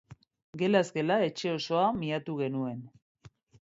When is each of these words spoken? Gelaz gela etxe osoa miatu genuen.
Gelaz 0.61 0.81
gela 0.95 1.19
etxe 1.27 1.53
osoa 1.59 1.87
miatu 2.01 2.41
genuen. 2.43 2.85